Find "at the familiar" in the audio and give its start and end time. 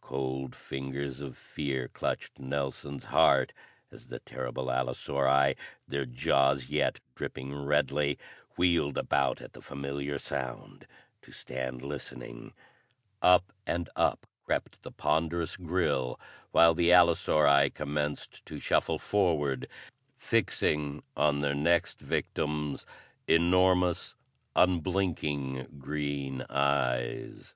9.42-10.18